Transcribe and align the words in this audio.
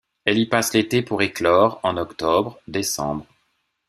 Elle 0.25 0.39
y 0.39 0.47
passe 0.47 0.73
l'été 0.73 1.03
pour 1.03 1.21
éclore 1.21 1.79
en 1.83 1.95
octobre- 1.95 2.59
décembre. 2.67 3.23